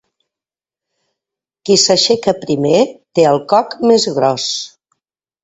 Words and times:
Qui 1.69 1.75
s'aixeca 1.81 2.33
primer 2.47 2.81
té 3.19 3.27
el 3.33 3.39
coc 3.53 3.77
més 3.93 4.09
gros. 4.19 4.49